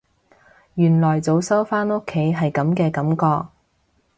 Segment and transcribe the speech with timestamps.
[0.73, 3.49] 原來早收返屋企係噉嘅感覺